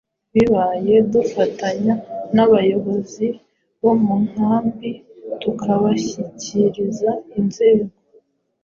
[0.33, 1.93] bibaye dufatanya
[2.35, 3.25] n’abayobozi
[3.81, 4.91] bo mu nkambi
[5.41, 7.95] tukabashyikiriza inzego